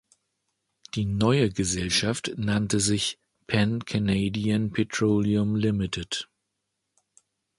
[0.95, 6.25] Die neue Gesellschaft nannte sich ”Pan Canadian Petroleum Limited“.